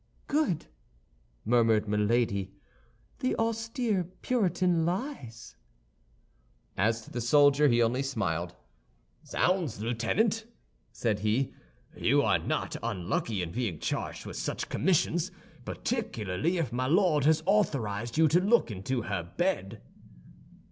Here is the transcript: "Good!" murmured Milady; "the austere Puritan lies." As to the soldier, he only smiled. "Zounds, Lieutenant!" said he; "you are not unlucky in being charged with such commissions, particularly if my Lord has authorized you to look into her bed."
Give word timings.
"Good!" 0.25 0.65
murmured 1.45 1.87
Milady; 1.87 2.53
"the 3.19 3.35
austere 3.35 4.05
Puritan 4.23 4.83
lies." 4.83 5.55
As 6.75 7.03
to 7.03 7.11
the 7.11 7.21
soldier, 7.21 7.67
he 7.67 7.83
only 7.83 8.01
smiled. 8.01 8.55
"Zounds, 9.23 9.79
Lieutenant!" 9.79 10.47
said 10.91 11.19
he; 11.19 11.53
"you 11.95 12.23
are 12.23 12.39
not 12.39 12.75
unlucky 12.81 13.43
in 13.43 13.51
being 13.51 13.77
charged 13.77 14.25
with 14.25 14.37
such 14.37 14.69
commissions, 14.69 15.29
particularly 15.65 16.57
if 16.57 16.73
my 16.73 16.87
Lord 16.87 17.25
has 17.25 17.43
authorized 17.45 18.17
you 18.17 18.27
to 18.29 18.41
look 18.41 18.71
into 18.71 19.03
her 19.03 19.21
bed." 19.21 19.83